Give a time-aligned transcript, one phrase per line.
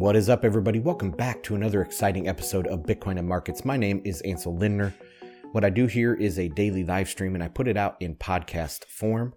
[0.00, 0.80] What is up, everybody?
[0.80, 3.66] Welcome back to another exciting episode of Bitcoin and Markets.
[3.66, 4.94] My name is Ansel Lindner.
[5.52, 8.16] What I do here is a daily live stream and I put it out in
[8.16, 9.34] podcast form.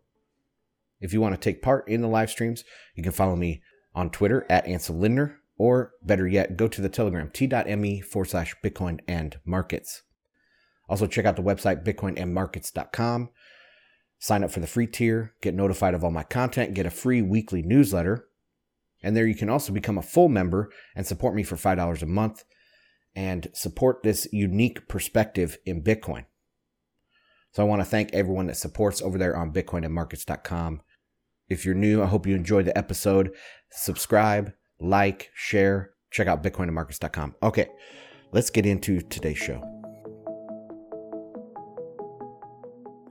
[1.01, 2.63] If you want to take part in the live streams,
[2.95, 3.61] you can follow me
[3.93, 8.55] on Twitter at Ansel Lindner, or better yet, go to the Telegram t.me forward slash
[8.63, 10.03] Bitcoin and Markets.
[10.87, 13.31] Also, check out the website bitcoinandmarkets.com.
[14.17, 17.21] Sign up for the free tier, get notified of all my content, get a free
[17.21, 18.29] weekly newsletter
[19.03, 22.05] and there you can also become a full member and support me for $5 a
[22.05, 22.45] month
[23.15, 26.25] and support this unique perspective in Bitcoin.
[27.51, 30.81] So I want to thank everyone that supports over there on bitcoinandmarkets.com.
[31.49, 33.31] If you're new, I hope you enjoyed the episode.
[33.69, 37.35] Subscribe, like, share, check out bitcoinandmarkets.com.
[37.43, 37.67] Okay,
[38.31, 39.61] let's get into today's show.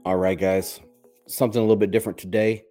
[0.03, 0.81] All right, guys,
[1.27, 2.63] something a little bit different today.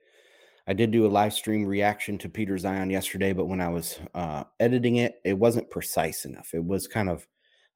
[0.66, 3.98] I did do a live stream reaction to Peter Zeihan yesterday, but when I was
[4.14, 6.50] uh, editing it, it wasn't precise enough.
[6.54, 7.26] It was kind of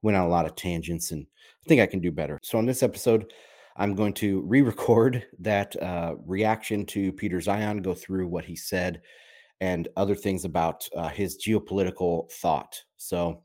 [0.02, 1.27] went on a lot of tangents, and
[1.64, 2.38] I think I can do better.
[2.42, 3.33] So on this episode,
[3.77, 9.02] I'm going to re-record that uh, reaction to Peter Zeihan, go through what he said,
[9.61, 12.80] and other things about uh, his geopolitical thought.
[12.98, 13.42] So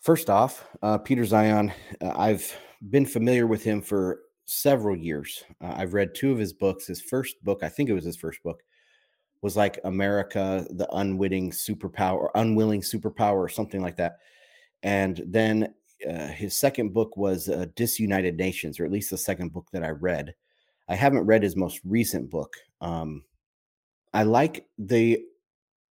[0.00, 2.56] first off, uh, Peter Zeihan, uh, I've
[2.90, 5.44] been familiar with him for several years.
[5.60, 6.86] Uh, I've read two of his books.
[6.86, 8.62] His first book, I think it was his first book,
[9.40, 14.18] was like America, the unwitting superpower, or unwilling superpower, or something like that.
[14.82, 15.74] And then
[16.08, 19.84] uh, his second book was uh, Disunited Nations, or at least the second book that
[19.84, 20.34] I read.
[20.88, 22.56] I haven't read his most recent book.
[22.80, 23.24] Um,
[24.12, 25.24] I like the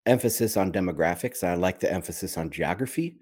[0.07, 1.45] emphasis on demographics.
[1.45, 3.17] I like the emphasis on geography.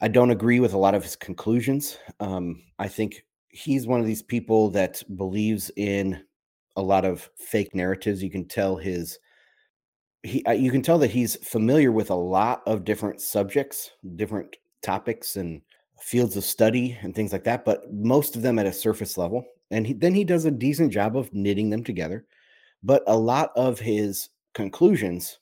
[0.00, 1.96] I don't agree with a lot of his conclusions.
[2.20, 3.24] Um, I think
[3.56, 6.22] he's one of these people that believes in
[6.76, 8.22] a lot of fake narratives.
[8.22, 9.18] You can tell his
[10.22, 14.56] he uh, you can tell that he's familiar with a lot of different subjects, different
[14.82, 15.62] topics and
[16.00, 19.44] fields of study and things like that, but most of them at a surface level.
[19.70, 22.26] And he, then he does a decent job of knitting them together.
[22.82, 25.38] But a lot of his conclusions,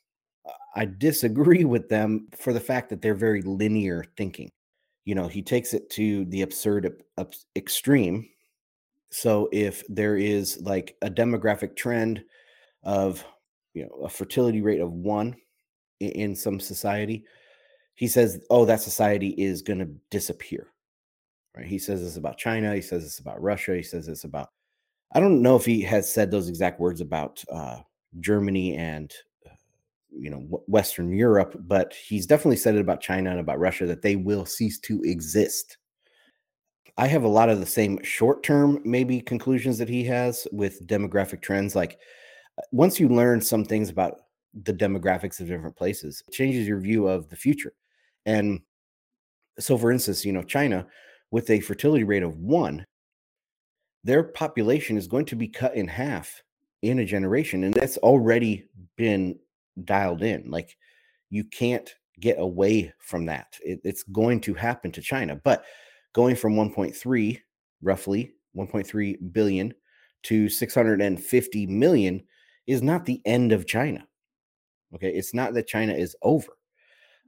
[0.77, 4.51] I disagree with them for the fact that they're very linear thinking
[5.05, 7.03] you know he takes it to the absurd
[7.57, 8.29] extreme.
[9.11, 12.25] So if there is like a demographic trend
[12.83, 13.25] of
[13.75, 15.37] you know a fertility rate of one
[16.01, 17.25] in some society
[17.95, 20.69] he says oh that society is going to disappear.
[21.57, 21.67] Right?
[21.67, 24.51] He says this about china he says this about russia he says this about
[25.13, 27.79] i don't know if he has said those exact words about uh,
[28.21, 29.15] germany and
[30.17, 34.03] you know western europe but he's definitely said it about china and about russia that
[34.03, 35.79] they will cease to exist.
[36.97, 40.87] I have a lot of the same short term maybe conclusions that he has with
[40.87, 41.99] demographic trends like
[42.59, 44.21] uh, once you learn some things about
[44.63, 47.73] the demographics of different places it changes your view of the future.
[48.27, 48.61] And
[49.59, 50.87] so for instance you know china
[51.31, 52.87] with a fertility rate of 1
[54.05, 56.43] their population is going to be cut in half
[56.83, 59.37] in a generation and that's already been
[59.83, 60.51] dialed in.
[60.51, 60.77] Like
[61.31, 63.59] you can't get away from that.
[63.63, 65.37] It, it's going to happen to China.
[65.43, 65.65] But
[66.13, 67.41] going from 1.3,
[67.83, 69.75] roughly 1.3 billion
[70.25, 72.23] to 650 million
[72.67, 74.07] is not the end of China.
[74.95, 75.11] Okay.
[75.11, 76.53] It's not that China is over.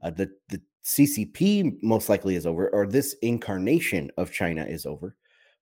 [0.01, 5.15] Uh, the, the CCP most likely is over, or this incarnation of China is over.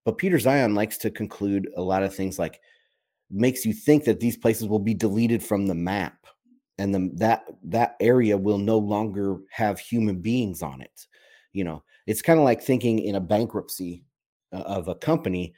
[0.03, 2.59] But Peter Zeihan likes to conclude a lot of things like
[3.31, 6.27] makes you think that these places will be deleted from the map
[6.77, 11.07] and the, that that area will no longer have human beings on it
[11.55, 11.83] you know?
[12.05, 14.03] It's kind of like thinking in a bankruptcy
[14.53, 15.55] uh, of a company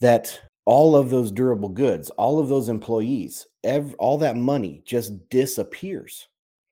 [0.00, 5.28] that all of those durable goods all of those employees every, all that money just
[5.30, 6.28] disappears.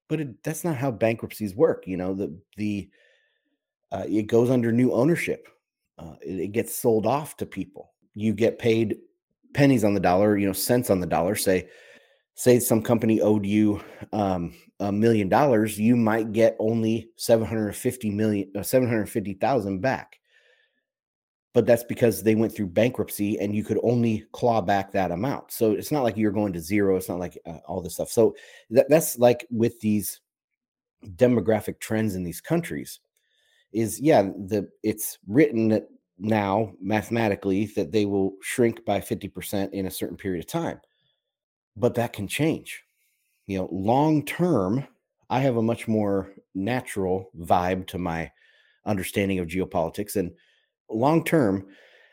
[0.09, 2.15] But it, that's not how bankruptcies work you know?
[2.15, 2.91] The the
[3.91, 5.49] uh, it goes under new ownership.
[5.99, 7.95] Uh, it, it gets sold off to people.
[8.15, 8.99] You get paid
[9.55, 11.69] pennies on the dollar you know cents on the dollar say
[12.39, 13.83] say some company owed you
[14.13, 20.21] um, a million dollars, you might get only 750 million, uh, 750,000 back.
[21.53, 25.51] But that's because they went through bankruptcy and you could only claw back that amount.
[25.51, 26.97] So it's not like you're going to zero.
[26.97, 28.09] It's not like uh, all this stuff.
[28.09, 28.37] So
[28.71, 30.21] that, that's like with these
[31.17, 33.01] demographic trends in these countries
[33.73, 35.85] is yeah, the it's written
[36.21, 40.81] now mathematically that they will shrink by 50% in a certain period of time
[41.79, 42.83] but that can change.
[43.47, 44.87] You know, long term,
[45.31, 48.31] I have a much more natural vibe to my
[48.85, 50.17] understanding of geopolitics.
[50.17, 50.33] And
[50.91, 51.67] long term,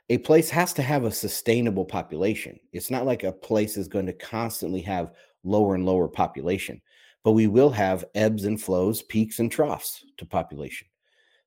[0.09, 2.59] a place has to have a sustainable population.
[2.73, 5.11] It's not like a place is going to constantly have
[5.43, 6.81] lower and lower population.
[7.25, 10.87] but we will have ebbs and flows, peaks and troughs to population.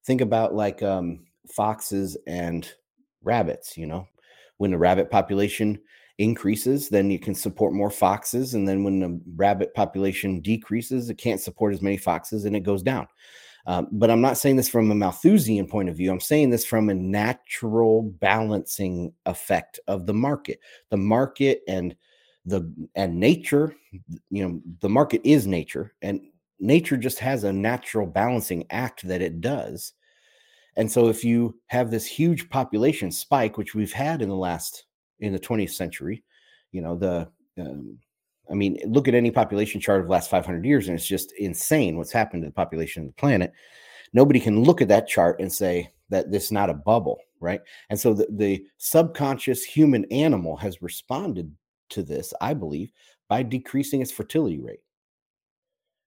[0.05, 1.25] Think about like um,
[1.55, 2.69] foxes and
[3.23, 4.09] rabbits, you know,
[4.57, 5.79] when the rabbit population
[6.19, 8.55] increases, then you can support more foxes.
[8.55, 12.65] And then when the rabbit population decreases, it can't support as many foxes and it
[12.65, 13.07] goes down.
[13.67, 16.11] Um, but I'm not saying this from a Malthusian point of view.
[16.11, 20.61] I'm saying this from a natural balancing effect of the market.
[20.91, 21.95] The market and
[22.47, 23.75] the and nature,
[24.31, 26.23] you know, the market is nature, and
[26.59, 29.93] nature just has a natural balancing act that it does.
[30.77, 34.85] And so if you have this huge population spike, which we've had in the last
[35.21, 36.23] in the 20th century,
[36.73, 37.29] you know, the
[37.59, 37.99] um,
[38.51, 41.33] I mean, look at any population chart of the last 500 years, and it's just
[41.33, 43.53] insane what's happened to the population of the planet.
[44.13, 47.61] Nobody can look at that chart and say that this is not a bubble, right?
[47.91, 51.55] And so the, the subconscious human animal has responded
[51.91, 52.91] to this, I believe,
[53.29, 54.81] by decreasing its fertility rate.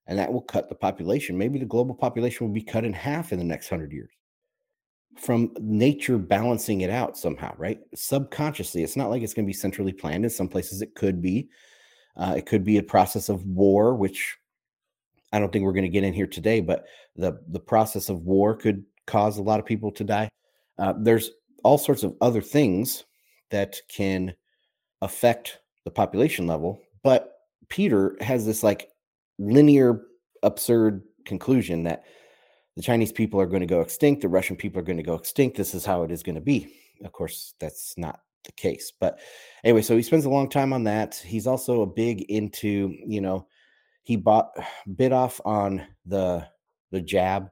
[0.07, 1.37] And that will cut the population.
[1.37, 4.09] Maybe the global population will be cut in half in the next 100 years
[5.17, 7.79] from nature balancing it out somehow, right?
[7.93, 8.83] Subconsciously.
[8.83, 10.23] It's not like it's going to be centrally planned.
[10.23, 11.49] In some places, it could be.
[12.17, 14.37] Uh, it could be a process of war, which
[15.31, 16.85] I don't think we're going to get in here today, but
[17.15, 20.29] the, the process of war could cause a lot of people to die.
[20.77, 21.31] Uh, there's
[21.63, 23.05] all sorts of other things
[23.49, 24.33] that can
[25.01, 27.33] affect the population level, but
[27.69, 28.89] Peter has this like
[29.39, 30.01] linear,
[30.43, 32.03] absurd conclusion that
[32.75, 35.15] the Chinese people are going to go extinct, the Russian people are going to go
[35.15, 35.57] extinct.
[35.57, 36.73] This is how it is going to be.
[37.03, 38.91] Of course, that's not the case.
[38.97, 39.19] But
[39.63, 41.15] anyway, so he spends a long time on that.
[41.15, 43.47] He's also a big into, you know,
[44.03, 44.51] he bought
[44.95, 46.47] bit off on the
[46.91, 47.49] the jab.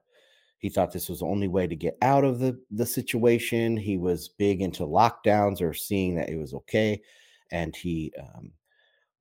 [0.57, 3.77] He thought this was the only way to get out of the the situation.
[3.77, 7.01] He was big into lockdowns or seeing that it was okay,
[7.51, 8.51] and he um,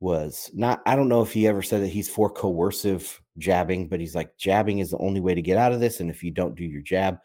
[0.01, 0.83] was not.
[0.87, 4.37] I don't know if he ever said that he's for coercive jabbing, but he's like
[4.37, 6.01] jabbing is the only way to get out of this.
[6.01, 7.19] And if you don't do your jab,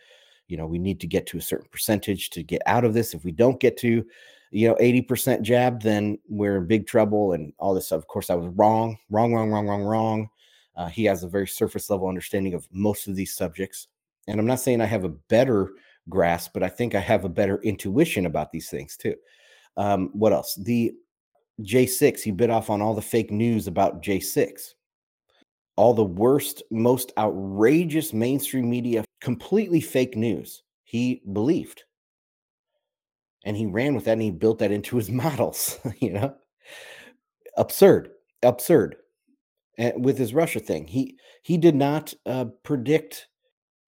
[0.48, 3.14] you know we need to get to a certain percentage to get out of this.
[3.14, 4.06] If we don't get to
[4.54, 8.30] you know 80% jab then we're in big trouble and all this stuff of course
[8.30, 10.30] i was wrong wrong wrong wrong wrong wrong
[10.76, 13.88] uh, he has a very surface level understanding of most of these subjects
[14.28, 15.72] and i'm not saying i have a better
[16.08, 19.16] grasp but i think i have a better intuition about these things too
[19.76, 20.94] um, what else the
[21.62, 24.76] j6 he bit off on all the fake news about j6
[25.76, 30.64] all the worst most outrageous mainstream media completely fake news.
[30.84, 31.84] He believed.
[33.46, 36.36] And he ran with that and he built that into his models you know?
[37.58, 38.12] Absurd
[38.42, 38.98] absurd.
[39.78, 43.28] And with his russia thing he he did not uh, predict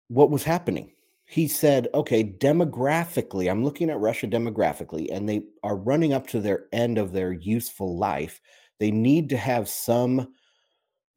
[0.08, 0.92] what was happening.
[1.24, 6.40] He said okay demographically i'm looking at russia demographically and they are running up to
[6.40, 8.40] their end of their useful life.
[8.78, 10.28] They need to have some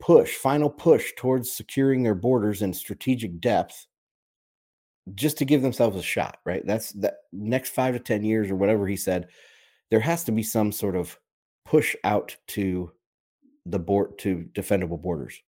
[0.03, 3.87] push final push towards securing their borders in strategic depth
[5.15, 6.61] just to give themselves a shot, right?
[6.67, 9.29] That's that next five to 10 years or whatever he said,
[9.91, 11.17] there has to be some sort of
[11.65, 12.91] push out to
[13.65, 15.41] the board to defendable borders.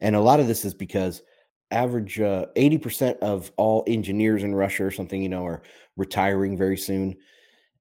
[0.00, 1.22] And a lot of this is because
[1.70, 5.62] average uh, 80% of all engineers in Russia or something, you know, are
[5.96, 7.16] retiring very soon.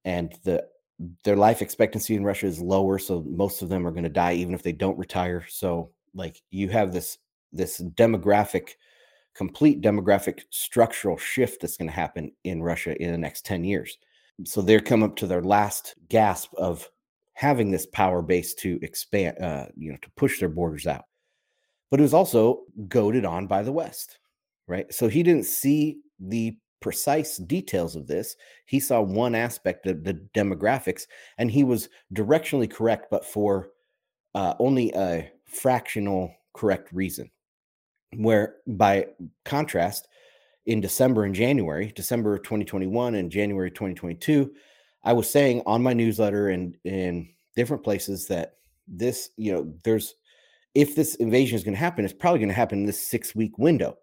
[0.06, 0.68] And the
[1.24, 2.98] their life expectancy in Russia is lower.
[2.98, 5.46] So most of them are going to die even if they don't retire.
[5.50, 7.18] So like you have this
[7.54, 8.72] this demographic
[9.36, 13.98] complete demographic structural shift that's going to happen in Russia in the next 10 years.
[14.44, 16.90] So they're come up to their last gasp of
[17.34, 21.06] having this power base to expand, uh, you know, to push their borders out.
[21.92, 24.18] But it was also goaded on by the West,
[24.68, 24.92] right?
[24.92, 28.36] So he didn't see the precise details of this.
[28.66, 31.04] He saw one aspect of the demographics,
[31.38, 33.70] and he was directionally correct, but for
[34.36, 37.30] uh, only a fractional correct reason
[38.16, 39.06] where by
[39.46, 40.08] contrast
[40.66, 44.52] in december and january december of 2021 and january 2022
[45.04, 48.56] i was saying on my newsletter and in different places that
[48.88, 50.16] this you know there's
[50.74, 53.36] if this invasion is going to happen it's probably going to happen in this six
[53.36, 53.98] week window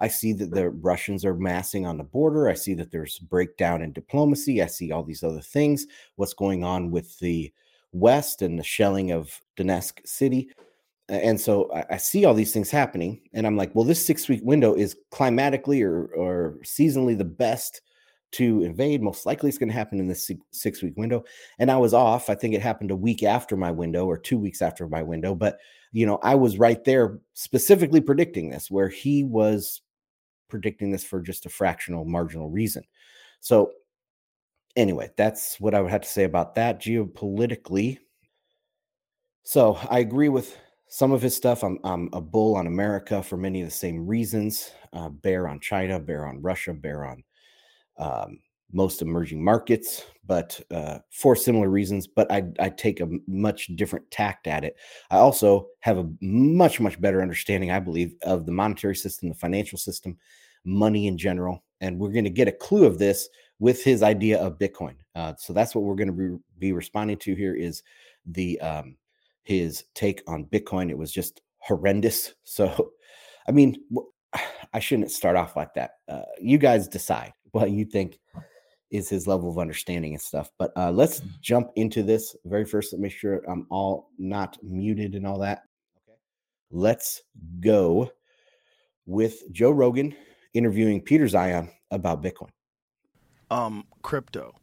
[0.00, 3.82] i see that the russians are massing on the border i see that there's breakdown
[3.82, 7.52] in diplomacy i see all these other things what's going on with the
[7.92, 10.50] west and the shelling of donetsk city
[11.08, 14.28] and so I, I, see all these things happening and i'm like well this six
[14.28, 17.82] week window is climatically or, or seasonally the best
[18.32, 21.24] to invade most likely it's going to happen in this six week window
[21.58, 24.38] and i was off i think it happened a week after my window or two
[24.38, 25.58] weeks after my window but
[25.92, 29.82] you know i was right there specifically predicting this where he was
[30.50, 32.82] predicting this for just a fractional marginal reason
[33.40, 33.70] so
[34.76, 37.98] anyway that's what i would have to say about that geopolitically
[39.42, 40.56] so i agree with
[40.90, 41.62] some of his stuff.
[41.62, 44.72] I'm, I'm a bull on America for many of the same reasons.
[44.92, 47.22] Uh, bear on China, bear on Russia, bear on
[47.96, 48.40] um,
[48.72, 52.08] most emerging markets, but uh, for similar reasons.
[52.08, 54.76] But I, I take a much different tact at it.
[55.12, 59.34] I also have a much, much better understanding, I believe, of the monetary system, the
[59.36, 60.18] financial system,
[60.64, 61.62] money in general.
[61.80, 64.96] And we're going to get a clue of this with his idea of Bitcoin.
[65.14, 67.82] Uh, so that's what we're going to be, be responding to here is
[68.26, 68.96] the um,
[69.44, 70.90] his take on Bitcoin.
[70.90, 72.34] It was just horrendous.
[72.44, 72.92] So,
[73.46, 73.76] I mean,
[74.72, 75.92] I shouldn't start off like that.
[76.08, 78.18] Uh, you guys decide what you think
[78.90, 80.50] is his level of understanding and stuff.
[80.58, 81.28] But uh, let's mm.
[81.40, 82.92] jump into this very first.
[82.92, 85.62] Let me make sure I'm all not muted and all that.
[86.08, 86.18] Okay.
[86.70, 87.22] Let's
[87.60, 88.10] go
[89.06, 90.14] with Joe Rogan
[90.54, 92.50] interviewing Peter Zeihan about Bitcoin.
[93.50, 94.56] Um, crypto.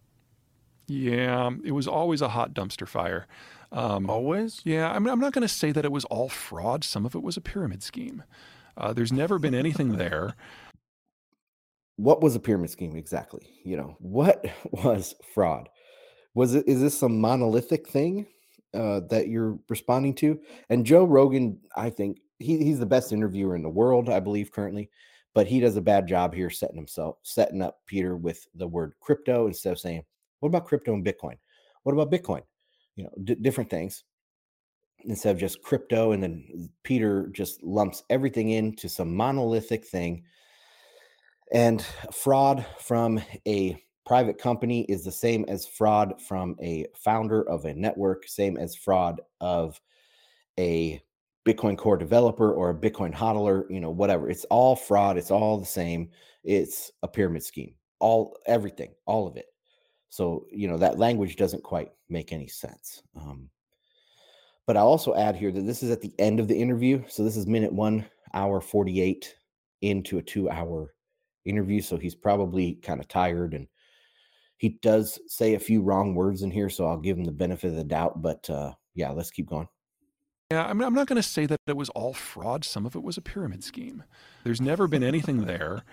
[0.88, 3.28] Yeah, it was always a hot dumpster fire.
[3.72, 4.62] Um, always?
[4.64, 6.86] Yeah, I mean, I'm not going to say that it was all fraud.
[6.86, 8.24] Some of it was a pyramid scheme.
[8.78, 10.36] Uh, there's never been anything there
[11.98, 13.50] what was a pyramid scheme exactly?
[13.64, 15.68] You know, what was fraud?
[16.34, 18.28] Was it is this some monolithic thing
[18.74, 20.40] uh, that you're responding to?
[20.70, 24.52] And Joe Rogan, I think he, he's the best interviewer in the world, I believe
[24.52, 24.90] currently,
[25.38, 28.94] but he does a bad job here setting himself setting up Peter with the word
[29.00, 30.04] crypto instead of saying,
[30.40, 31.38] "What about crypto and Bitcoin?
[31.84, 32.42] What about Bitcoin?"
[32.96, 34.04] You know, d- different things
[35.02, 40.24] instead of just crypto, and then Peter just lumps everything into some monolithic thing
[41.52, 43.78] and fraud from a
[44.08, 48.76] private company is the same as fraud from a founder of a network, same as
[48.76, 49.80] fraud of
[50.58, 51.00] a
[51.48, 54.30] Bitcoin core developer or a Bitcoin hodler, you know, whatever.
[54.30, 55.18] It's all fraud.
[55.18, 56.10] It's all the same.
[56.44, 57.74] It's a pyramid scheme.
[58.00, 59.46] All everything, all of it.
[60.10, 63.02] So, you know, that language doesn't quite make any sense.
[63.16, 63.50] Um,
[64.66, 67.04] but I'll also add here that this is at the end of the interview.
[67.08, 69.34] So this is minute one hour 48
[69.82, 70.94] into a two hour
[71.46, 73.68] interview, so he's probably kind of tired and
[74.58, 77.70] he does say a few wrong words in here, so I'll give him the benefit
[77.70, 78.22] of the doubt.
[78.22, 79.68] But uh, yeah, let's keep going.
[80.52, 82.64] Yeah, I mean, I'm not going to say that it was all fraud.
[82.64, 84.04] Some of it was a pyramid scheme.
[84.46, 85.84] There's never been anything there.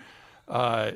[0.47, 0.91] Uh,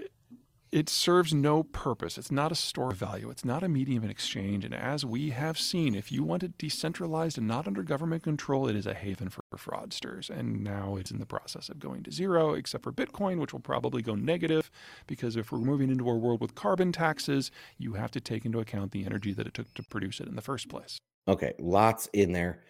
[0.72, 2.18] it serves no purpose.
[2.18, 3.30] It's not a store of value.
[3.30, 4.64] It's not a medium of exchange.
[4.64, 8.70] And as we have seen, if you want it decentralized and not under government control,
[8.70, 10.30] it is a haven for fraudsters.
[10.30, 13.60] And now it's in the process of going to zero, except for Bitcoin, which will
[13.60, 14.70] probably go negative
[15.08, 18.60] because if we're moving into a world with carbon taxes, you have to take into
[18.60, 21.00] account the energy that it took to produce it in the first place.
[21.28, 22.62] Okay, lots in there.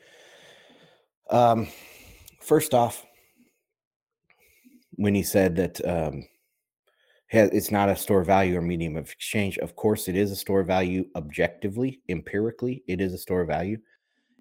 [1.29, 1.67] Um,
[2.41, 3.05] first off,
[4.95, 6.25] when he said that um,
[7.31, 9.57] it's not a store value or medium of exchange.
[9.59, 12.83] Of course, it is a store value objectively, empirically.
[12.87, 13.77] It is a store value,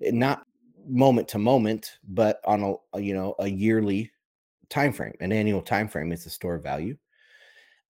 [0.01, 0.43] not
[0.87, 4.11] moment to moment, but on a you know a yearly
[4.71, 6.13] time frame, an annual time frame.
[6.13, 6.97] It's a store value.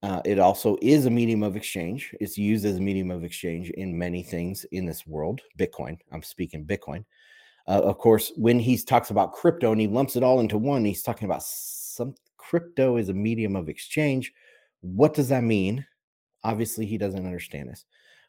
[0.03, 2.15] Uh, it also is a medium of exchange.
[2.21, 5.41] It's used as a medium of exchange in many things in this world.
[5.59, 5.99] Bitcoin.
[6.13, 7.05] I'm speaking Bitcoin.
[7.69, 10.85] Uh, of course, when he talks about crypto and he lumps it all into one,
[10.85, 14.33] he's talking about some crypto is a medium of exchange
[14.81, 15.87] what does that mean?
[16.45, 17.85] Obviously, he doesn't understand this.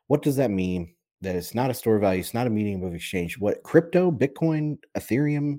[0.08, 0.96] What does that mean?
[1.22, 3.38] That it's not a store value, it's not a medium of exchange.
[3.38, 5.58] What crypto, Bitcoin, Ethereum,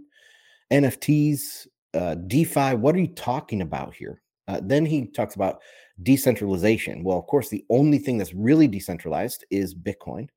[0.72, 4.22] NFTs, uh, DeFi, what are you talking about here?
[4.49, 5.60] Uh, then he talks about
[6.02, 7.04] decentralization.
[7.04, 10.28] Well, of course, the only thing that's really decentralized is Bitcoin.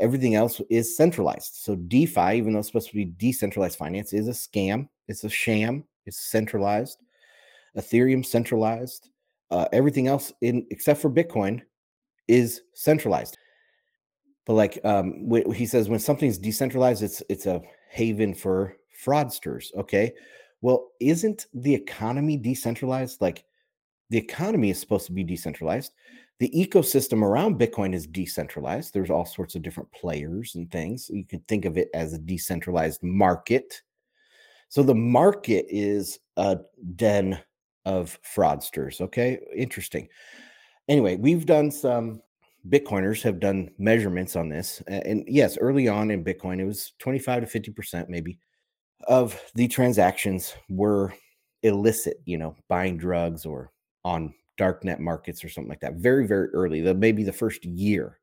[0.00, 1.54] Everything else is centralized.
[1.54, 4.88] So DeFi, even though it's supposed to be decentralized finance, is a scam.
[5.08, 5.84] It's a sham.
[6.06, 6.98] It's centralized.
[7.76, 9.10] Ethereum centralized.
[9.50, 11.62] Uh, everything else in except for Bitcoin
[12.26, 13.38] is centralized.
[14.44, 19.74] But like um, he says, when something's decentralized, it's it's a haven for fraudsters.
[19.76, 20.12] Okay,
[20.62, 23.20] well, isn't the economy decentralized?
[23.20, 23.44] Like
[24.10, 25.92] the economy is supposed to be decentralized.
[26.38, 28.92] The ecosystem around Bitcoin is decentralized.
[28.92, 31.08] There's all sorts of different players and things.
[31.08, 33.80] You could think of it as a decentralized market.
[34.68, 36.58] So the market is a
[36.96, 37.40] den
[37.86, 39.00] of fraudsters.
[39.00, 40.08] Okay, interesting.
[40.88, 42.20] Anyway, we've done some
[42.68, 44.82] Bitcoiners have done measurements on this.
[44.88, 48.38] And yes, early on in Bitcoin, it was 25 to 50% maybe
[49.06, 51.14] of the transactions were
[51.62, 53.72] illicit, you know, buying drugs or
[54.04, 55.94] on darknet markets or something like that.
[55.94, 58.18] Very, very early, the maybe the first year.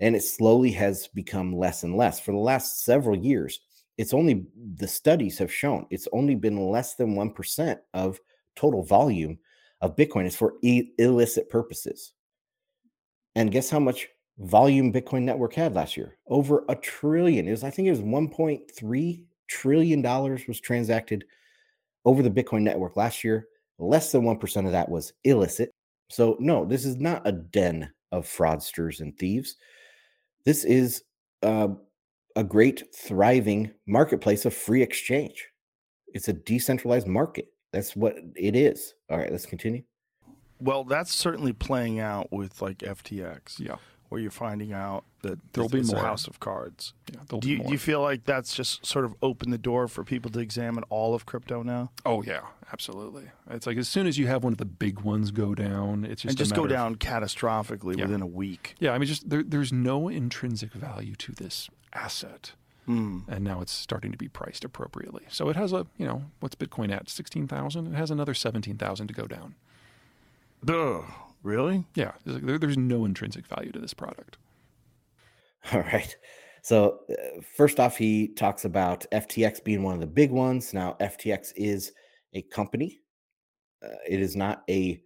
[0.00, 2.20] And it slowly has become less and less.
[2.20, 3.60] For the last several years,
[3.98, 8.18] it's only the studies have shown it's only been less than 1% of
[8.56, 9.38] total volume
[9.82, 12.12] of Bitcoin is for illicit purposes.
[13.34, 16.16] And guess how much volume Bitcoin network had last year?
[16.26, 17.46] Over a trillion.
[17.46, 21.24] It was, I think it was 1.3 trillion dollars was transacted
[22.04, 23.48] over the Bitcoin network last year.
[23.80, 25.70] Less than 1% of that was illicit.
[26.10, 29.56] So, no, this is not a den of fraudsters and thieves.
[30.44, 31.02] This is
[31.42, 31.68] uh,
[32.36, 35.48] a great, thriving marketplace of free exchange.
[36.12, 37.46] It's a decentralized market.
[37.72, 38.94] That's what it is.
[39.08, 39.82] All right, let's continue.
[40.60, 43.60] Well, that's certainly playing out with like FTX.
[43.60, 43.76] Yeah.
[44.10, 46.00] Where you're finding out that There'll be more.
[46.00, 46.94] house of cards.
[47.12, 47.66] Yeah, there'll Do be you, more.
[47.68, 50.82] do you feel like that's just sort of opened the door for people to examine
[50.90, 51.92] all of crypto now?
[52.04, 52.40] Oh yeah,
[52.72, 53.30] absolutely.
[53.50, 56.22] It's like as soon as you have one of the big ones go down, it's
[56.22, 58.06] just and just go matter of- down catastrophically Yeah.
[58.06, 58.74] within a week.
[58.80, 62.52] yeah, I mean, just there, there's no intrinsic value to this asset,
[62.88, 63.28] Mm.
[63.28, 65.22] and now it's starting to be priced appropriately.
[65.28, 67.08] So it has a, you know, what's Bitcoin at?
[67.08, 67.94] Sixteen thousand.
[67.94, 69.54] It has another seventeen thousand to go down.
[70.68, 71.04] Ugh,
[71.42, 71.86] really?
[71.94, 74.38] Yeah, there's, like- there, there's no intrinsic value to this product.
[75.72, 76.16] All right.
[76.62, 80.74] So, uh, first off, he talks about FTX being one of the big ones.
[80.74, 81.92] Now, FTX is
[82.34, 83.00] a company,
[83.84, 85.00] uh, it is not a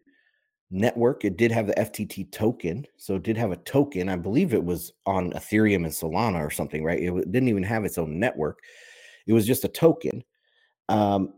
[0.70, 1.24] network.
[1.24, 2.84] It did have the FTT token.
[2.96, 4.08] So, it did have a token.
[4.08, 7.00] I believe it was on Ethereum and Solana or something, right?
[7.00, 8.58] It didn't even have its own network,
[9.26, 10.24] it was just a token.
[10.88, 11.34] Um,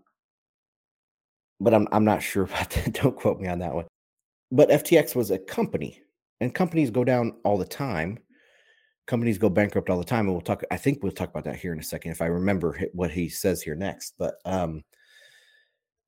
[1.60, 2.92] but I'm, I'm not sure about that.
[3.02, 3.86] Don't quote me on that one.
[4.50, 6.02] But FTX was a company,
[6.40, 8.18] and companies go down all the time.
[9.06, 11.54] Companies go bankrupt all the time and we'll talk i think we'll talk about that
[11.54, 14.82] here in a second if i remember what he says here next but um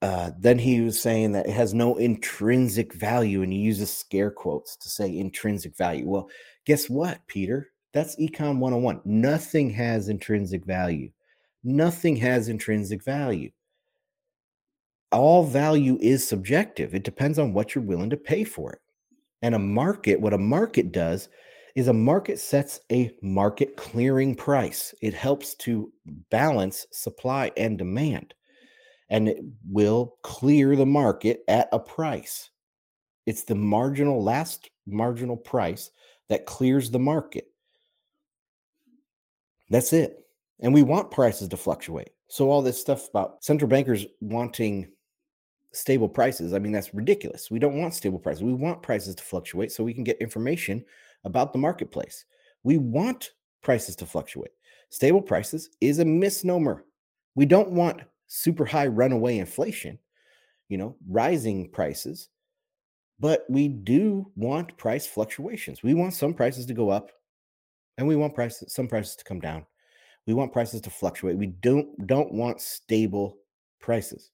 [0.02, 4.33] uh then he was saying that it has no intrinsic value and he uses scare
[4.33, 6.09] quotes to say intrinsic value.
[6.09, 6.28] Well
[6.66, 7.68] guess what peter?
[7.92, 11.11] That's econ 101 nothing has intrinsic value.
[11.62, 13.50] Nothing has intrinsic value
[15.10, 18.80] all value is subjective it depends on what you're willing to pay for it
[19.42, 21.28] and a market what a market does
[21.78, 24.92] is a market sets a market clearing price.
[25.00, 25.92] It helps to
[26.28, 28.35] balance supply and demand,
[29.09, 32.50] and it will clear the market at a price.
[33.26, 35.92] It's the marginal, last marginal price
[36.28, 37.44] that clears the market.
[39.70, 40.18] That's it.
[40.59, 42.11] And we want prices to fluctuate.
[42.26, 44.88] So, all this stuff about central bankers wanting
[45.72, 47.50] stable prices, I mean, that's ridiculous.
[47.50, 48.42] We don't want stable prices.
[48.42, 50.85] We want prices to fluctuate so we can get information
[51.24, 52.24] about the marketplace.
[52.62, 54.52] We want prices to fluctuate.
[54.90, 56.85] Stable prices is a misnomer.
[57.35, 59.98] We don't want super high runaway inflation,
[60.68, 62.28] you know, rising prices,
[63.20, 65.83] but we do want price fluctuations.
[65.83, 67.11] We want some prices to go up
[67.96, 69.66] and we want prices some prices to come down.
[70.26, 71.37] We want prices to fluctuate.
[71.37, 73.38] We don't don't want stable
[73.81, 74.31] prices.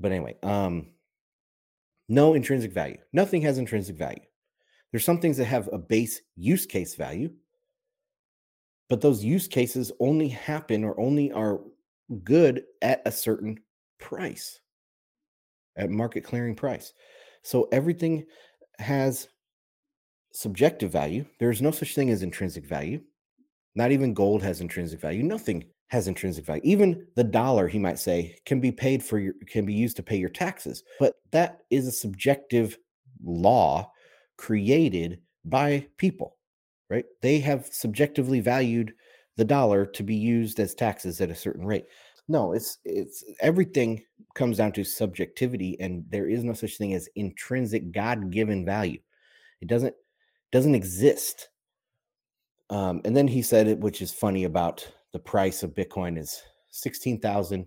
[0.00, 0.88] But anyway, um
[2.08, 2.98] no intrinsic value.
[3.12, 4.22] Nothing has intrinsic value.
[4.90, 7.30] There's some things that have a base use case value,
[8.88, 11.60] but those use cases only happen or only are
[12.24, 13.58] good at a certain
[14.00, 14.58] price,
[15.76, 16.92] at market clearing price.
[17.44, 18.26] So everything
[18.80, 19.28] has
[20.32, 21.24] subjective value.
[21.38, 23.00] There's no such thing as intrinsic value.
[23.76, 25.22] Not even gold has intrinsic value.
[25.22, 26.62] Nothing has intrinsic value.
[26.64, 30.02] Even the dollar, he might say, can be paid for your can be used to
[30.02, 30.84] pay your taxes.
[30.98, 32.78] But that is a subjective
[33.24, 33.90] law
[34.36, 36.36] created by people,
[36.88, 37.04] right?
[37.22, 38.92] They have subjectively valued
[39.36, 41.86] the dollar to be used as taxes at a certain rate.
[42.28, 47.08] No, it's it's everything comes down to subjectivity and there is no such thing as
[47.16, 49.00] intrinsic God-given value.
[49.60, 49.96] It doesn't
[50.52, 51.48] doesn't exist.
[52.70, 56.40] Um, and then he said it, which is funny about the price of Bitcoin is
[56.70, 57.66] 16,000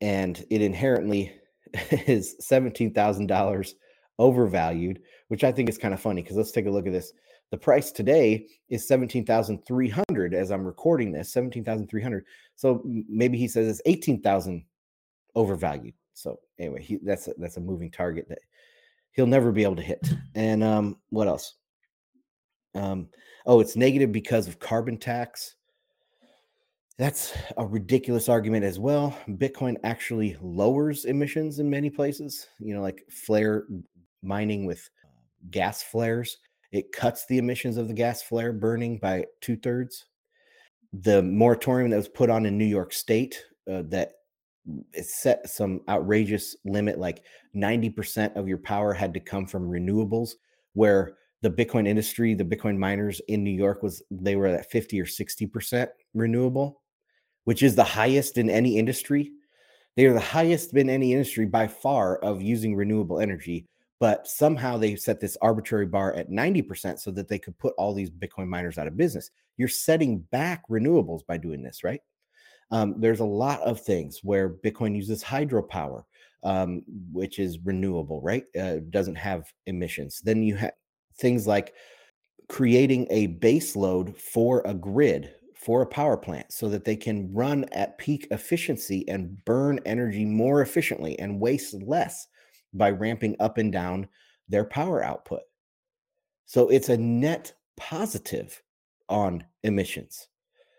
[0.00, 1.32] and it inherently
[1.90, 3.72] is $17,000
[4.18, 7.12] overvalued, which I think is kind of funny because let's take a look at this.
[7.50, 12.24] The price today is 17,300 as I'm recording this, 17,300.
[12.54, 14.64] So maybe he says it's 18,000
[15.34, 15.94] overvalued.
[16.14, 18.40] So anyway, he, that's a, that's a moving target that
[19.12, 20.06] he'll never be able to hit.
[20.34, 21.56] And um, what else?
[22.74, 23.08] Um,
[23.46, 25.56] oh, it's negative because of carbon tax.
[26.98, 29.16] That's a ridiculous argument as well.
[29.28, 33.64] Bitcoin actually lowers emissions in many places, you know, like flare
[34.22, 34.88] mining with
[35.50, 36.36] gas flares.
[36.72, 40.06] It cuts the emissions of the gas flare burning by two thirds.
[40.92, 44.12] The moratorium that was put on in New York State uh, that
[44.92, 47.22] it set some outrageous limit, like
[47.56, 50.32] 90% of your power had to come from renewables,
[50.74, 55.00] where the Bitcoin industry, the Bitcoin miners in New York was they were at 50
[55.00, 56.79] or 60% renewable,
[57.44, 59.32] which is the highest in any industry.
[59.96, 63.66] They are the highest in any industry by far of using renewable energy,
[63.98, 67.92] but somehow they set this arbitrary bar at 90% so that they could put all
[67.92, 69.30] these Bitcoin miners out of business.
[69.56, 72.00] You're setting back renewables by doing this, right?
[72.70, 76.04] Um, there's a lot of things where Bitcoin uses hydropower,
[76.44, 78.44] um, which is renewable, right?
[78.58, 80.20] Uh, doesn't have emissions.
[80.24, 80.72] Then you have
[81.18, 81.74] things like
[82.48, 87.32] creating a base load for a grid for a power plant so that they can
[87.34, 92.26] run at peak efficiency and burn energy more efficiently and waste less
[92.72, 94.08] by ramping up and down
[94.48, 95.42] their power output.
[96.46, 98.62] So it's a net positive
[99.10, 100.28] on emissions.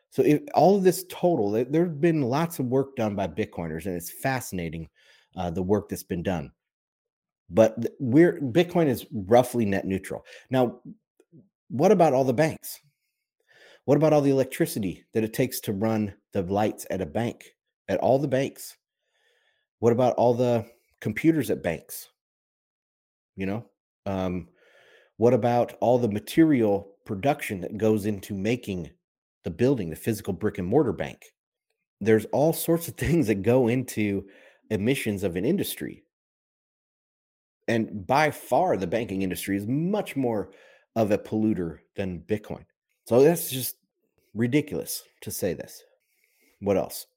[0.10, 3.86] So if all of this total, there have been lots of work done by Bitcoiners,
[3.86, 4.90] and it's fascinating
[5.38, 6.52] uh, the work that's been done.
[7.50, 10.26] But we're Bitcoin is roughly net neutral.
[10.50, 10.80] Now,
[11.70, 12.80] what about all the banks?
[13.86, 17.56] What about all the electricity that it takes to run the lights at a bank,
[17.88, 18.78] at all the banks?
[19.80, 20.66] What about all the
[21.00, 22.10] computers at banks?
[23.36, 23.66] You know,
[24.06, 24.50] um,
[25.18, 28.92] what about all the material production that goes into making
[29.44, 31.24] the building, the physical brick and mortar bank?
[32.00, 34.26] There's all sorts of things that go into
[34.70, 36.04] emissions of an industry.
[37.68, 40.52] And by far, the banking industry is much more
[40.96, 42.66] of a polluter than Bitcoin.
[43.06, 43.76] So that's just
[44.34, 45.84] ridiculous to say this.
[46.60, 47.08] What else?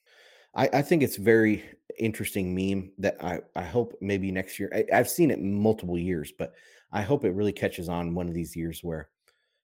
[0.54, 1.64] I, I think it's very
[1.98, 4.70] interesting meme that I, I hope maybe next year.
[4.74, 6.54] I, I've seen it multiple years, but
[6.92, 9.08] I hope it really catches on one of these years where,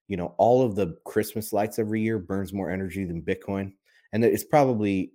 [0.09, 3.73] you know, all of the Christmas lights every year burns more energy than Bitcoin.
[4.13, 5.13] And it's probably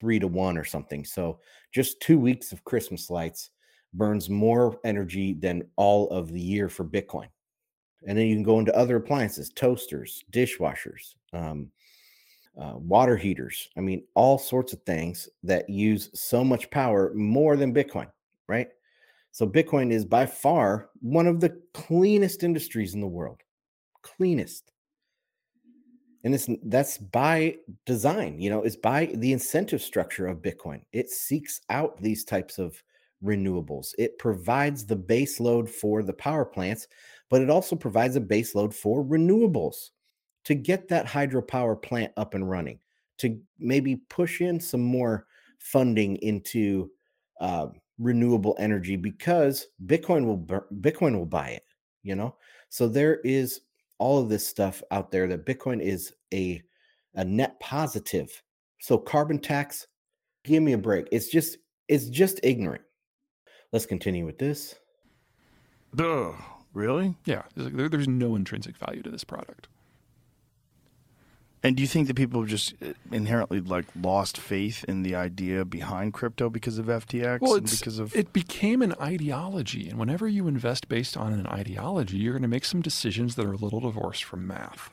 [0.00, 1.04] three to one or something.
[1.04, 1.40] So
[1.72, 3.50] just two weeks of Christmas lights
[3.94, 7.28] burns more energy than all of the year for Bitcoin.
[8.06, 11.70] And then you can go into other appliances, toasters, dishwashers, um,
[12.60, 13.68] uh, water heaters.
[13.76, 18.08] I mean, all sorts of things that use so much power more than Bitcoin,
[18.48, 18.68] right?
[19.32, 23.42] So Bitcoin is by far one of the cleanest industries in the world.
[24.02, 24.72] Cleanest.
[26.24, 30.80] And it's that's by design, you know, it's by the incentive structure of Bitcoin.
[30.92, 32.82] It seeks out these types of
[33.22, 33.92] renewables.
[33.98, 36.88] It provides the base load for the power plants,
[37.30, 39.90] but it also provides a base load for renewables
[40.44, 42.78] to get that hydropower plant up and running,
[43.18, 45.26] to maybe push in some more
[45.58, 46.90] funding into
[47.40, 47.66] uh,
[47.98, 50.38] renewable energy because Bitcoin will
[50.80, 51.64] Bitcoin will buy it.
[52.02, 52.36] You know,
[52.68, 53.62] so there is
[53.98, 56.62] all of this stuff out there that Bitcoin is a
[57.14, 58.42] a net positive.
[58.78, 59.86] So carbon tax,
[60.44, 61.06] give me a break.
[61.10, 61.58] It's just
[61.88, 62.82] it's just ignorant.
[63.72, 64.76] Let's continue with this.
[65.94, 66.32] Duh,
[66.76, 67.16] really?
[67.24, 69.68] Yeah, there's, there's no intrinsic value to this product.
[71.62, 75.16] And do you think that people have just uh, inherently like lost faith in the
[75.16, 77.40] idea behind crypto because of FTX?
[77.40, 82.18] Well, because of it became an ideology, and whenever you invest based on an ideology,
[82.18, 84.90] you're going to make some decisions that are a little divorced from math.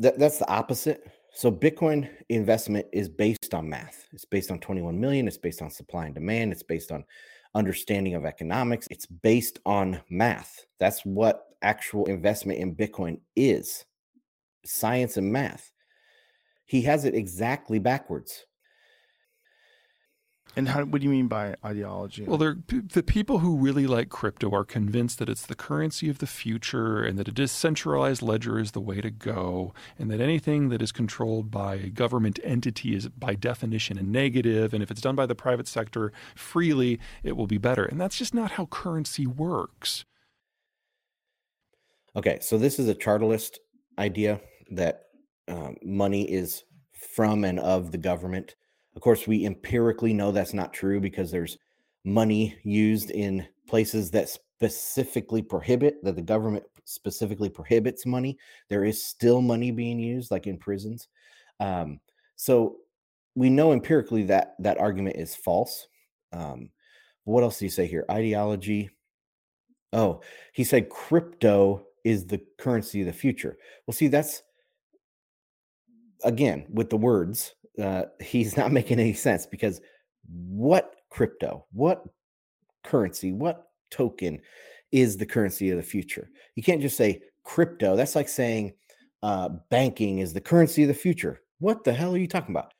[0.00, 1.10] That, that's the opposite.
[1.32, 4.04] So Bitcoin investment is based on math.
[4.12, 5.26] It's based on 21 million.
[5.26, 6.52] It's based on supply and demand.
[6.52, 7.04] It's based on
[7.54, 8.88] understanding of economics.
[8.90, 10.64] It's based on math.
[10.78, 13.84] That's what actual investment in Bitcoin is
[14.64, 15.72] science and math.
[16.66, 18.46] He has it exactly backwards.
[20.56, 22.22] And how, what do you mean by ideology?
[22.24, 26.28] Well, the people who really like crypto are convinced that it's the currency of the
[26.28, 30.80] future and that a decentralized ledger is the way to go, and that anything that
[30.80, 35.16] is controlled by a government entity is by definition a negative, and if it's done
[35.16, 37.84] by the private sector freely, it will be better.
[37.84, 40.04] And that's just not how currency works.
[42.14, 43.58] Okay, so this is a chartalist
[43.98, 45.06] idea that
[45.48, 46.62] um, money is
[47.16, 48.54] from and of the government.
[48.96, 51.58] Of course, we empirically know that's not true because there's
[52.04, 58.38] money used in places that specifically prohibit that the government specifically prohibits money.
[58.68, 61.08] There is still money being used, like in prisons.
[61.60, 62.00] Um,
[62.36, 62.76] so
[63.34, 65.88] we know empirically that that argument is false.
[66.32, 66.70] Um,
[67.24, 68.04] what else do you say here?
[68.10, 68.90] Ideology.
[69.92, 70.20] Oh,
[70.52, 73.56] he said crypto is the currency of the future.
[73.86, 74.42] Well, see, that's
[76.22, 79.80] again with the words uh, he's not making any sense because
[80.30, 82.04] what crypto what
[82.82, 84.40] currency what token
[84.92, 86.30] is the currency of the future?
[86.54, 88.74] You can't just say crypto that's like saying
[89.22, 91.40] uh, banking is the currency of the future.
[91.58, 92.72] What the hell are you talking about?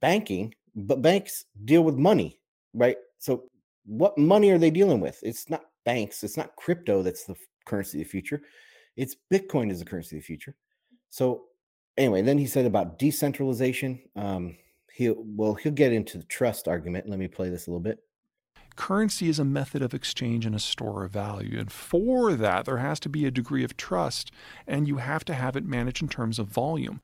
[0.00, 2.38] Banking but banks deal with money
[2.76, 2.98] right?
[3.18, 3.44] So
[3.86, 5.18] what money are they dealing with?
[5.22, 8.42] It's not banks it's not crypto that's the currency of the future.
[8.96, 10.54] It's bitcoin is the currency of the future.
[11.10, 11.44] So
[11.96, 14.00] anyway, then he said about decentralization.
[14.14, 14.56] Um,
[14.92, 17.08] he'll well, he'll get into the trust argument.
[17.08, 17.98] Let me play this a little bit.
[18.76, 21.58] Currency is a method of exchange and a store of value.
[21.58, 24.30] And for that, there has to be a degree of trust,
[24.66, 27.00] and you have to have it managed in terms of volume.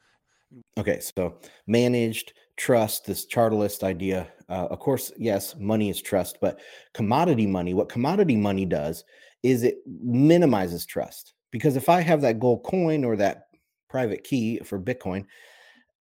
[0.77, 4.29] Okay, so managed trust, this chartalist idea.
[4.51, 6.61] Uh, of course, yes, money is trust, but
[6.93, 9.03] commodity money, what commodity money does
[9.43, 11.33] is it minimizes trust.
[11.51, 13.47] Because if I have that gold coin or that
[13.93, 15.27] private key for Bitcoin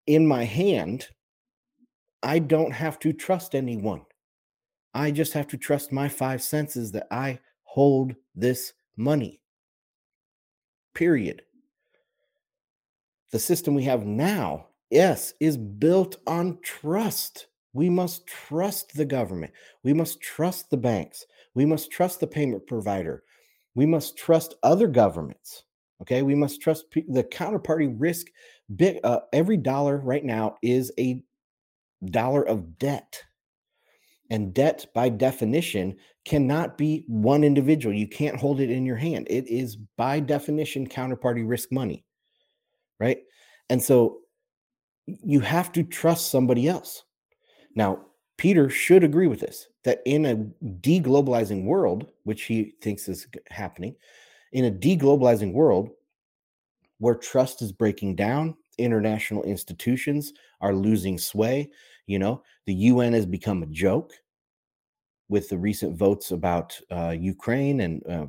[0.07, 1.09] in my hand,
[2.23, 4.01] I don't have to trust anyone.
[4.93, 9.41] I just have to trust my five senses that I hold this money.
[10.93, 11.43] Period.
[13.31, 17.47] The system we have now, yes, is built on trust.
[17.73, 19.53] We must trust the government.
[19.83, 21.25] We must trust the banks.
[21.55, 23.23] We must trust the payment provider.
[23.75, 25.63] We must trust other governments.
[26.01, 26.21] Okay.
[26.23, 28.27] We must trust the counterparty risk.
[28.75, 31.23] Big, uh, every dollar right now is a
[32.05, 33.23] dollar of debt.
[34.29, 37.93] And debt, by definition, cannot be one individual.
[37.93, 39.27] You can't hold it in your hand.
[39.29, 42.05] It is, by definition, counterparty risk money.
[42.99, 43.19] Right.
[43.69, 44.19] And so
[45.05, 47.03] you have to trust somebody else.
[47.75, 48.05] Now,
[48.37, 50.35] Peter should agree with this that in a
[50.79, 53.95] deglobalizing world, which he thinks is happening,
[54.51, 55.89] in a deglobalizing world
[56.99, 61.69] where trust is breaking down, international institutions are losing sway.
[62.07, 64.13] You know, the UN has become a joke
[65.29, 68.27] with the recent votes about uh, Ukraine and uh,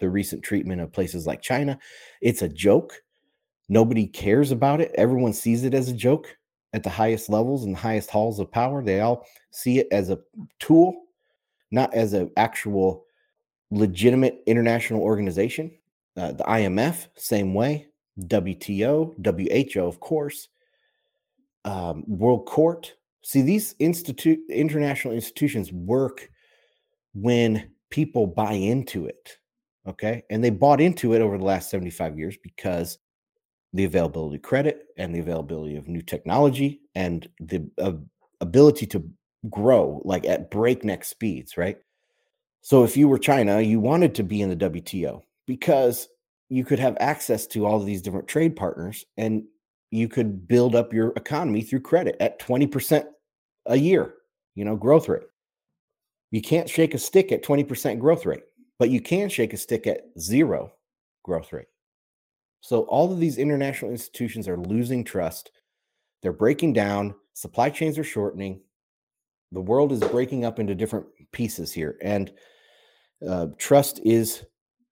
[0.00, 1.78] the recent treatment of places like China.
[2.20, 3.00] It's a joke.
[3.68, 4.92] Nobody cares about it.
[4.96, 6.36] Everyone sees it as a joke
[6.72, 8.82] at the highest levels and the highest halls of power.
[8.82, 10.18] They all see it as a
[10.58, 11.04] tool,
[11.70, 13.06] not as an actual
[13.70, 15.70] legitimate international organization.
[16.16, 17.88] Uh, the IMF, same way.
[18.20, 19.14] WTO,
[19.74, 20.48] WHO, of course.
[21.64, 26.30] Um, World Court, See, these institute international institutions work
[27.14, 29.38] when people buy into it.
[29.88, 30.24] Okay.
[30.28, 32.98] And they bought into it over the last 75 years because
[33.72, 37.92] the availability of credit and the availability of new technology and the uh,
[38.42, 39.10] ability to
[39.48, 41.78] grow like at breakneck speeds, right?
[42.64, 46.08] So if you were China, you wanted to be in the WTO because
[46.48, 49.44] you could have access to all of these different trade partners and
[49.90, 53.04] you could build up your economy through credit at 20%
[53.66, 54.14] a year,
[54.54, 55.26] you know, growth rate.
[56.30, 58.44] You can't shake a stick at 20% growth rate,
[58.78, 60.72] but you can shake a stick at zero
[61.22, 61.68] growth rate.
[62.62, 65.50] So all of these international institutions are losing trust.
[66.22, 68.62] They're breaking down, supply chains are shortening.
[69.52, 72.32] The world is breaking up into different pieces here, and
[73.26, 74.44] uh, trust is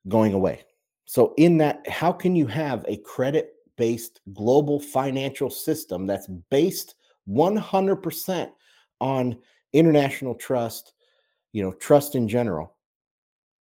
[0.09, 0.65] going away.
[1.05, 6.95] So, in that, how can you have a credit based global financial system that's based
[7.29, 8.51] 100%
[9.01, 9.37] on
[9.73, 10.93] international trust,
[11.53, 12.77] you know, trust in general,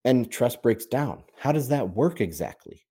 [0.06, 1.24] and trust breaks down.
[1.38, 2.86] How does that work exactly?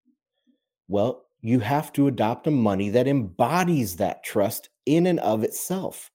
[0.88, 6.10] Well, you have to adopt a money that embodies that trust in and of itself.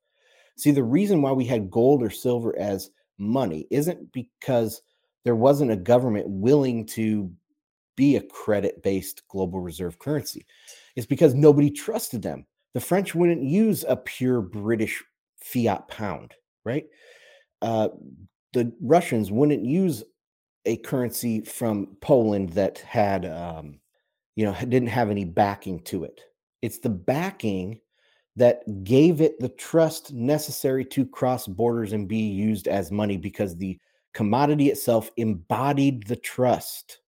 [0.56, 4.82] See, the reason why we had gold or silver as money isn't because
[5.24, 7.32] there wasn't a government willing to
[7.96, 10.46] be a credit based global reserve currency.
[10.96, 12.46] It's because nobody trusted them.
[12.74, 15.04] The French wouldn't use a pure British
[15.42, 16.34] fiat pound,
[16.66, 16.86] right?
[17.62, 17.90] Uh,
[18.54, 20.04] the Russians wouldn't use
[20.66, 23.80] a currency from Poland that had, um,
[24.36, 26.22] you know, didn't have any backing to it.
[26.62, 27.80] It's the backing
[28.36, 33.56] that gave it the trust necessary to cross borders and be used as money because
[33.56, 33.80] the
[34.14, 37.00] commodity itself embodied the trust.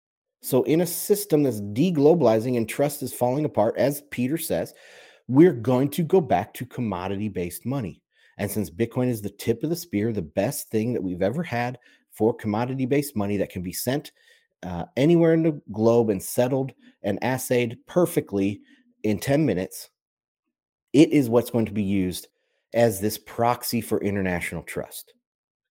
[0.43, 4.75] So, in a system that's deglobalizing and trust is falling apart, as Peter says,
[5.27, 8.03] we're going to go back to commodity based money.
[8.37, 11.43] And since Bitcoin is the tip of the spear, the best thing that we've ever
[11.43, 11.79] had
[12.13, 14.13] for commodity based money that can be sent
[14.63, 18.61] uh, anywhere in the globe and settled and assayed perfectly
[19.03, 19.91] in 10 minutes,
[20.95, 22.29] it is what's going to be used
[22.73, 25.13] as this proxy for international trust.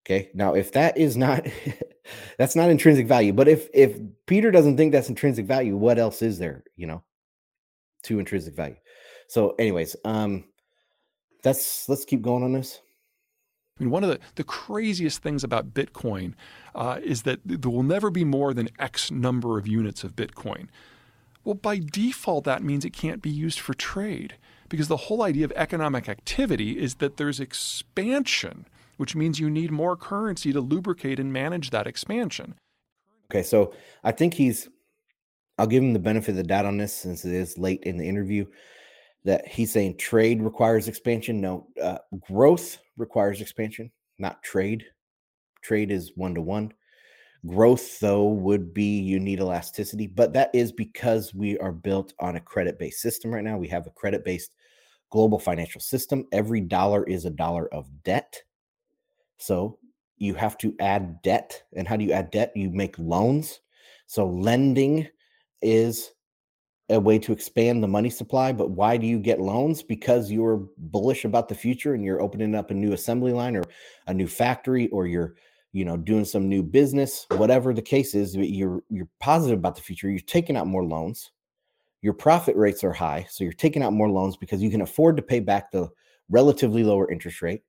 [0.06, 0.30] Okay.
[0.34, 1.48] Now, if that is not,
[2.38, 6.22] that's not intrinsic value, but if, if Peter doesn't think that's intrinsic value, what else
[6.22, 7.04] is there, you know,
[8.04, 8.76] to intrinsic value?
[9.30, 10.44] So, anyways, um,
[11.42, 12.82] that's let's keep going on this.
[13.80, 16.34] I mean, one of the, the craziest things about Bitcoin
[16.76, 20.68] uh, is that there will never be more than X number of units of Bitcoin.
[21.44, 24.36] Well, by default, that means it can't be used for trade
[24.74, 28.66] because the whole idea of economic activity is that there's expansion,
[28.98, 32.56] which means you need more currency to lubricate and manage that expansion.
[33.30, 34.68] Okay, so I think he's,
[35.60, 37.98] I'll give him the benefit of the doubt on this since it is late in
[37.98, 38.48] the interview
[39.26, 41.40] that he's saying trade requires expansion.
[41.40, 44.84] No, uh, growth requires expansion, not trade.
[45.62, 46.74] Trade is one to one.
[47.46, 52.38] Growth, though, would be you need elasticity, but that is because we are built on
[52.38, 53.56] a credit based system right now.
[53.56, 54.56] We have a credit based
[55.14, 56.26] global financial system.
[56.32, 58.42] Every dollar is a dollar of debt.
[59.38, 59.78] So
[60.18, 61.62] you have to add debt.
[61.76, 62.52] And how do you add debt?
[62.56, 63.60] You make loans.
[64.08, 65.08] So lending
[65.62, 66.10] is
[66.90, 68.54] a way to expand the money supply.
[68.54, 69.84] But why do you get loans?
[69.84, 73.64] Because you're bullish about the future and you're opening up a new assembly line or
[74.08, 75.36] a new factory or you're
[75.74, 79.82] you know doing some new business whatever the case is you're you're positive about the
[79.82, 81.32] future you're taking out more loans
[82.04, 85.18] your profit rates are high so you're taking out more loans because you can afford
[85.18, 85.90] to pay back the
[86.30, 87.64] relatively lower interest rate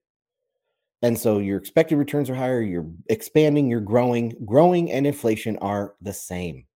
[1.01, 5.94] and so your expected returns are higher you're expanding you're growing growing and inflation are
[6.03, 6.66] the same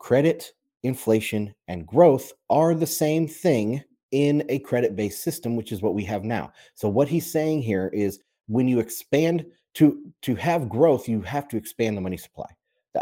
[0.00, 5.82] credit inflation, and growth are the same thing in a credit based system, which is
[5.82, 6.52] what we have now.
[6.74, 11.48] So, what he's saying here is when you expand to, to have growth, you have
[11.48, 12.46] to expand the money supply.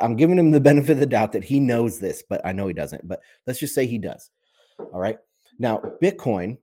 [0.00, 2.66] I'm giving him the benefit of the doubt that he knows this, but I know
[2.66, 3.06] he doesn't.
[3.08, 4.30] But let's just say he does.
[4.78, 5.18] All right.
[5.58, 6.58] Now, Bitcoin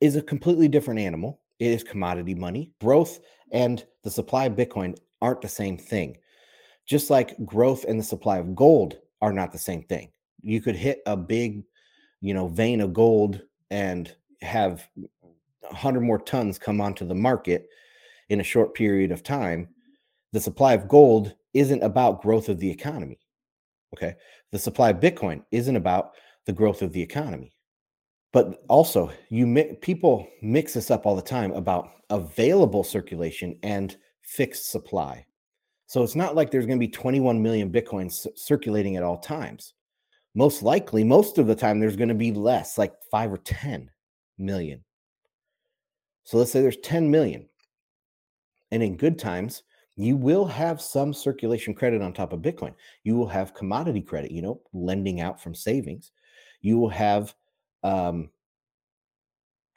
[0.00, 1.40] is a completely different animal.
[1.58, 2.72] It is commodity money.
[2.80, 3.20] Growth
[3.52, 6.16] and the supply of Bitcoin aren't the same thing.
[6.86, 10.10] Just like growth and the supply of gold are not the same thing.
[10.42, 11.64] You could hit a big,
[12.20, 14.86] you know, vein of gold and have
[15.62, 17.68] 100 more tons come onto the market
[18.28, 19.68] in a short period of time.
[20.32, 23.18] The supply of gold isn't about growth of the economy.
[23.94, 24.14] Okay.
[24.52, 26.12] The supply of Bitcoin isn't about
[26.46, 27.52] the growth of the economy.
[28.32, 34.70] But also, you people mix this up all the time about available circulation and fixed
[34.70, 35.24] supply.
[35.86, 39.74] So it's not like there's going to be 21 million Bitcoins circulating at all times.
[40.34, 43.90] Most likely, most of the time, there's going to be less, like five or 10
[44.36, 44.84] million.
[46.24, 47.48] So let's say there's 10 million.
[48.70, 49.62] And in good times,
[49.96, 52.74] you will have some circulation credit on top of Bitcoin.
[53.02, 56.12] You will have commodity credit, you know, lending out from savings.
[56.60, 57.34] You will have
[57.82, 58.28] um,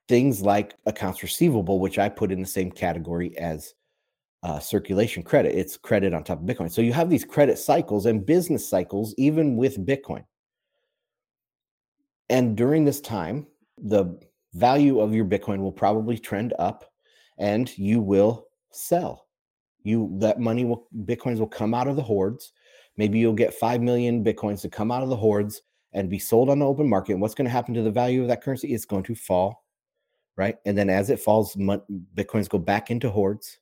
[0.09, 3.75] things like accounts receivable, which I put in the same category as
[4.43, 5.57] uh, circulation credit.
[5.57, 6.71] It's credit on top of Bitcoin.
[6.71, 10.25] So you have these credit cycles and business cycles, even with Bitcoin.
[12.29, 14.19] And during this time, the
[14.53, 16.91] value of your Bitcoin will probably trend up
[17.37, 19.28] and you will sell.
[19.83, 22.53] You that money will Bitcoins will come out of the hoards.
[22.97, 25.61] Maybe you'll get 5 million Bitcoins to come out of the hoards
[25.93, 27.13] and be sold on the open market.
[27.13, 28.73] And what's going to happen to the value of that currency?
[28.73, 29.63] It's going to fall,
[30.35, 30.57] right?
[30.65, 33.59] And then as it falls, Bitcoins go back into hoards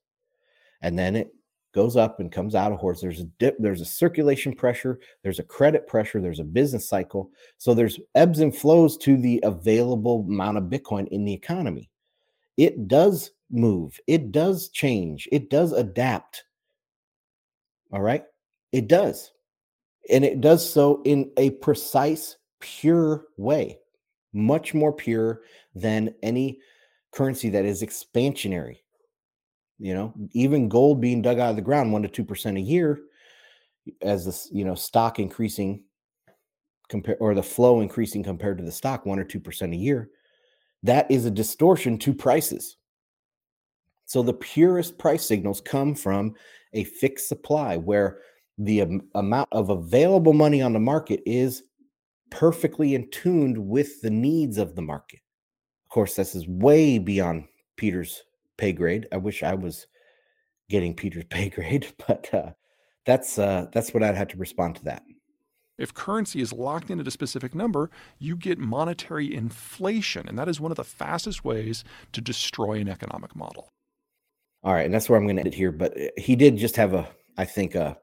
[0.82, 1.30] and then it
[1.74, 3.00] goes up and comes out of horse.
[3.00, 7.30] There's a dip, there's a circulation pressure, there's a credit pressure, there's a business cycle.
[7.60, 11.92] So there's ebbs and flows to the available amount of Bitcoin in the economy.
[12.58, 16.44] It does move, it does change, it does adapt.
[17.92, 18.24] All right,
[18.72, 19.32] it does.
[20.10, 23.80] And it does so in a precise, pure way,
[24.34, 25.42] much more pure
[25.76, 26.60] than any
[27.12, 28.78] currency that is expansionary
[29.80, 32.62] you know, even gold being dug out of the ground one to two percent a
[32.62, 33.00] year,
[34.02, 35.84] as this you know stock increasing
[36.90, 40.10] compare or the flow increasing compared to the stock one or two percent a year,
[40.84, 42.78] that is a distortion to prices.
[44.08, 46.34] So the purest price signals come from
[46.74, 48.20] a fixed supply where
[48.58, 51.64] the am- amount of available money on the market is
[52.32, 55.20] perfectly in tuned with the needs of the market.
[55.86, 58.24] Of course, this is way beyond Peter's
[58.56, 59.08] pay grade.
[59.12, 59.88] I wish I was
[60.70, 62.52] getting Peter's pay grade, but uh,
[63.06, 65.04] that's uh, that's what I'd have to respond to that.
[65.78, 70.48] If currency is locked in at a specific number, you get monetary inflation, and that
[70.48, 73.74] is one of the fastest ways to destroy an economic model.
[74.68, 75.72] All right, and that's where I'm going to end it here.
[75.72, 77.98] But uh, he did just have a, I think, a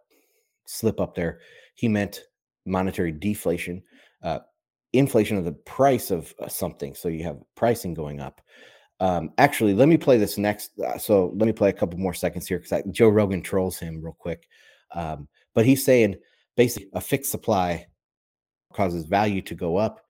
[0.65, 1.41] slip up there.
[1.75, 2.25] He meant
[2.65, 3.83] monetary deflation,
[4.23, 4.39] uh,
[4.95, 6.95] inflation of the price of uh, something.
[6.95, 8.41] So you have pricing going up.
[8.99, 10.71] Um, actually, let me play this next.
[10.81, 14.01] Uh, so let me play a couple more seconds here because Joe Rogan trolls him
[14.03, 14.49] real quick.
[14.95, 16.17] Um, but he's saying
[16.57, 17.89] basically a fixed supply
[18.73, 20.01] causes value to go up,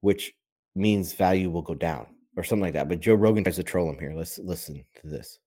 [0.00, 0.32] which
[0.74, 2.88] means value will go down or something like that.
[2.88, 4.14] But Joe Rogan tries to troll him here.
[4.14, 5.38] Let's listen to this.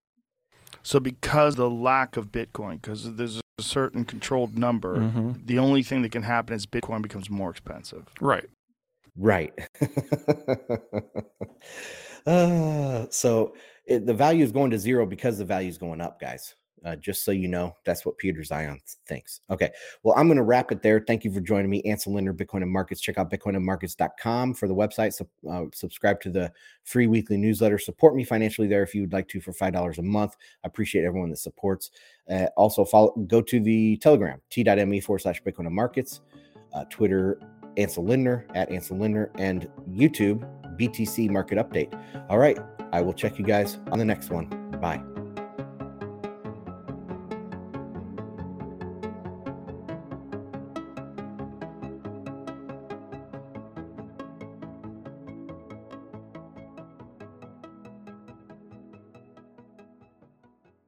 [0.84, 5.32] So, because the lack of Bitcoin, because there's a certain controlled number, mm-hmm.
[5.46, 8.08] the only thing that can happen is Bitcoin becomes more expensive.
[8.20, 8.50] Right.
[9.18, 9.54] Right.
[12.26, 13.56] Uh, so
[13.86, 16.56] it, the value is going to zero because the value is going up, guys.
[16.84, 19.42] Uh, just so you know, that's what Peter Zeihan thinks.
[19.52, 19.70] Okay.
[20.02, 21.04] Well, I'm going to wrap it there.
[21.06, 21.82] Thank you for joining me.
[21.84, 23.02] Ansel Lindner, Bitcoin and Markets.
[23.02, 25.14] Check out bitcoinandmarkets.com for the website.
[25.14, 26.52] So, uh, subscribe to the
[26.84, 27.78] free weekly newsletter.
[27.78, 30.36] Support me financially there if you would like to for $5 a month.
[30.64, 31.92] I appreciate everyone that supports.
[32.30, 36.22] Uh, also, follow, go to the Telegram, t.me forward slash Bitcoin and Markets,
[36.74, 37.40] uh, Twitter,
[37.78, 40.48] Ansel Lindner at Ansel Lindner, and YouTube
[40.80, 41.94] BTC Market Update.
[42.30, 42.58] All right,
[42.92, 44.48] I will check you guys on the next one.
[44.82, 45.11] Bye.